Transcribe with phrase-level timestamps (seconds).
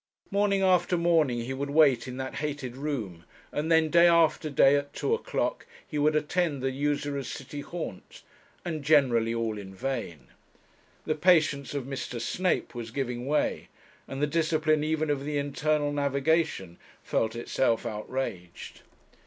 [0.31, 4.75] Morning after morning he would wait in that hated room; and then day after day,
[4.75, 8.23] at two o'clock, he would attend the usurer's city haunt
[8.65, 10.29] and generally all in vain.
[11.05, 12.19] The patience of Mr.
[12.19, 13.67] Snape was giving way,
[14.07, 18.81] and the discipline even of the Internal Navigation felt itself outraged.